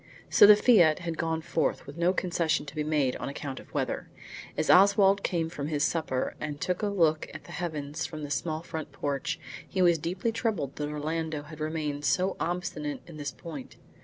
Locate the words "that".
10.77-10.89